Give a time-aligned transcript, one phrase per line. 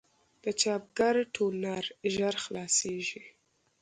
[0.43, 3.23] د چاپګر ټونر ژر خلاصېږي.